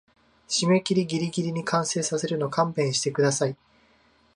[0.49, 3.55] 締切ギリギリに完成させるの勘弁してください